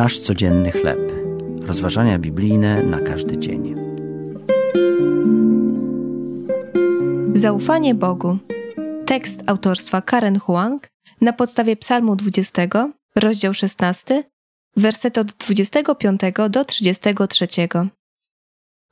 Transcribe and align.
Nasz 0.00 0.18
codzienny 0.18 0.72
chleb. 0.72 1.12
Rozważania 1.62 2.18
biblijne 2.18 2.82
na 2.82 3.00
każdy 3.00 3.38
dzień. 3.38 3.74
Zaufanie 7.34 7.94
Bogu. 7.94 8.38
Tekst 9.06 9.42
autorstwa 9.46 10.02
Karen 10.02 10.38
Huang 10.38 10.88
na 11.20 11.32
podstawie 11.32 11.76
Psalmu 11.76 12.16
20, 12.16 12.62
rozdział 13.16 13.54
16, 13.54 14.24
werset 14.76 15.18
od 15.18 15.32
25 15.32 16.20
do 16.50 16.64
33. 16.64 17.46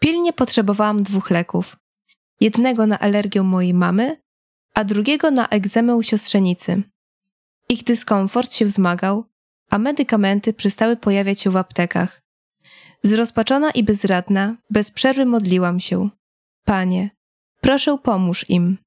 Pilnie 0.00 0.32
potrzebowałam 0.32 1.02
dwóch 1.02 1.30
leków. 1.30 1.76
Jednego 2.40 2.86
na 2.86 2.98
alergię 2.98 3.42
mojej 3.42 3.74
mamy, 3.74 4.16
a 4.74 4.84
drugiego 4.84 5.30
na 5.30 5.48
egzemę 5.48 6.02
siostrzenicy. 6.02 6.82
Ich 7.68 7.84
dyskomfort 7.84 8.54
się 8.54 8.64
wzmagał, 8.64 9.24
a 9.76 9.78
medykamenty 9.78 10.52
przestały 10.52 10.96
pojawiać 10.96 11.40
się 11.40 11.50
w 11.50 11.56
aptekach. 11.56 12.22
Zrozpaczona 13.02 13.70
i 13.70 13.84
bezradna, 13.84 14.56
bez 14.70 14.90
przerwy 14.90 15.24
modliłam 15.24 15.80
się. 15.80 16.08
Panie, 16.64 17.10
proszę 17.60 17.98
pomóż 18.02 18.50
im. 18.50 18.78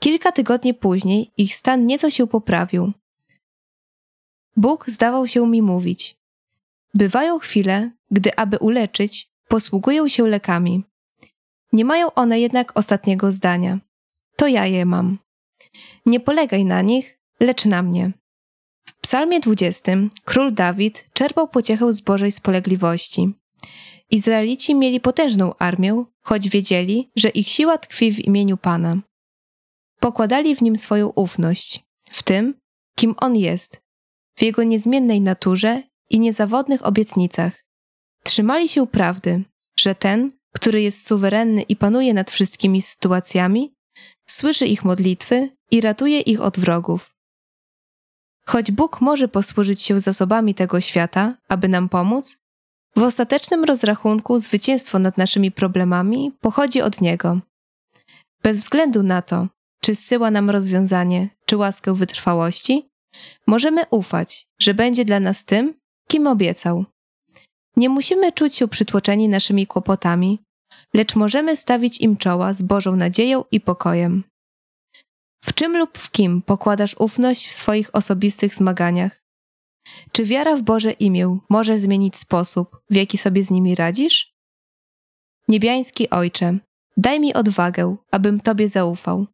Kilka 0.00 0.32
tygodni 0.32 0.74
później 0.74 1.32
ich 1.36 1.54
stan 1.54 1.86
nieco 1.86 2.10
się 2.10 2.26
poprawił. 2.26 2.92
Bóg 4.56 4.90
zdawał 4.90 5.28
się 5.28 5.46
mi 5.46 5.62
mówić. 5.62 6.16
Bywają 6.94 7.38
chwile, 7.38 7.90
gdy 8.10 8.36
aby 8.36 8.58
uleczyć, 8.58 9.30
posługują 9.48 10.08
się 10.08 10.22
lekami. 10.26 10.84
Nie 11.72 11.84
mają 11.84 12.14
one 12.14 12.40
jednak 12.40 12.78
ostatniego 12.78 13.32
zdania. 13.32 13.78
To 14.36 14.46
ja 14.46 14.66
je 14.66 14.84
mam. 14.84 15.18
Nie 16.06 16.20
polegaj 16.20 16.64
na 16.64 16.82
nich, 16.82 17.18
lecz 17.40 17.64
na 17.64 17.82
mnie. 17.82 18.12
Psalmie 19.08 19.40
20 19.40 19.92
król 20.24 20.54
Dawid 20.54 21.04
czerpał 21.12 21.48
pociechę 21.48 21.92
z 21.92 22.00
Bożej 22.00 22.32
spolegliwości. 22.32 23.32
Izraelici 24.10 24.74
mieli 24.74 25.00
potężną 25.00 25.54
armię, 25.58 26.04
choć 26.20 26.48
wiedzieli, 26.48 27.10
że 27.16 27.28
ich 27.28 27.48
siła 27.48 27.78
tkwi 27.78 28.12
w 28.12 28.20
imieniu 28.20 28.56
Pana. 28.56 28.96
Pokładali 30.00 30.56
w 30.56 30.62
nim 30.62 30.76
swoją 30.76 31.08
ufność, 31.08 31.84
w 32.10 32.22
tym, 32.22 32.54
kim 32.96 33.14
on 33.20 33.36
jest, 33.36 33.80
w 34.36 34.42
jego 34.42 34.62
niezmiennej 34.62 35.20
naturze 35.20 35.82
i 36.10 36.20
niezawodnych 36.20 36.86
obietnicach. 36.86 37.64
Trzymali 38.24 38.68
się 38.68 38.86
prawdy, 38.86 39.44
że 39.78 39.94
ten, 39.94 40.32
który 40.52 40.82
jest 40.82 41.06
suwerenny 41.06 41.62
i 41.62 41.76
panuje 41.76 42.14
nad 42.14 42.30
wszystkimi 42.30 42.82
sytuacjami, 42.82 43.74
słyszy 44.26 44.66
ich 44.66 44.84
modlitwy 44.84 45.50
i 45.70 45.80
ratuje 45.80 46.20
ich 46.20 46.40
od 46.40 46.58
wrogów. 46.58 47.17
Choć 48.48 48.70
Bóg 48.70 49.00
może 49.00 49.28
posłużyć 49.28 49.82
się 49.82 50.00
zasobami 50.00 50.54
tego 50.54 50.80
świata, 50.80 51.34
aby 51.48 51.68
nam 51.68 51.88
pomóc, 51.88 52.36
w 52.96 53.02
ostatecznym 53.02 53.64
rozrachunku 53.64 54.38
zwycięstwo 54.38 54.98
nad 54.98 55.18
naszymi 55.18 55.50
problemami 55.50 56.32
pochodzi 56.40 56.82
od 56.82 57.00
Niego. 57.00 57.40
Bez 58.42 58.56
względu 58.56 59.02
na 59.02 59.22
to, 59.22 59.48
czy 59.80 59.94
zsyła 59.94 60.30
nam 60.30 60.50
rozwiązanie, 60.50 61.28
czy 61.46 61.56
łaskę 61.56 61.94
wytrwałości, 61.94 62.88
możemy 63.46 63.82
ufać, 63.90 64.46
że 64.60 64.74
będzie 64.74 65.04
dla 65.04 65.20
nas 65.20 65.44
tym, 65.44 65.74
kim 66.08 66.26
obiecał. 66.26 66.84
Nie 67.76 67.88
musimy 67.88 68.32
czuć 68.32 68.54
się 68.54 68.68
przytłoczeni 68.68 69.28
naszymi 69.28 69.66
kłopotami, 69.66 70.38
lecz 70.94 71.16
możemy 71.16 71.56
stawić 71.56 72.00
im 72.00 72.16
czoła 72.16 72.52
z 72.52 72.62
Bożą 72.62 72.96
nadzieją 72.96 73.44
i 73.50 73.60
pokojem. 73.60 74.24
W 75.40 75.54
czym 75.54 75.76
lub 75.76 75.98
w 75.98 76.10
kim 76.10 76.42
pokładasz 76.42 76.96
ufność 76.98 77.48
w 77.48 77.54
swoich 77.54 77.90
osobistych 77.92 78.54
zmaganiach? 78.54 79.22
Czy 80.12 80.24
wiara 80.24 80.56
w 80.56 80.62
Boże 80.62 80.90
imię 80.90 81.38
może 81.48 81.78
zmienić 81.78 82.16
sposób, 82.16 82.76
w 82.90 82.94
jaki 82.94 83.18
sobie 83.18 83.42
z 83.42 83.50
nimi 83.50 83.74
radzisz? 83.74 84.34
Niebiański 85.48 86.10
Ojcze, 86.10 86.58
daj 86.96 87.20
mi 87.20 87.34
odwagę, 87.34 87.96
abym 88.10 88.40
Tobie 88.40 88.68
zaufał. 88.68 89.26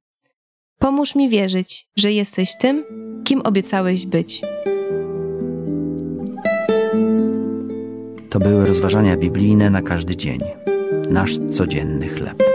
Pomóż 0.79 1.15
mi 1.15 1.29
wierzyć, 1.29 1.89
że 1.97 2.13
jesteś 2.13 2.59
tym, 2.59 2.85
kim 3.25 3.41
obiecałeś 3.41 4.07
być. 4.07 4.43
To 8.31 8.39
były 8.39 8.67
rozważania 8.67 9.17
biblijne 9.17 9.71
na 9.71 9.83
każdy 9.83 10.17
dzień. 10.17 10.41
Nasz 11.11 11.39
codzienny 11.53 12.09
chleb. 12.09 12.54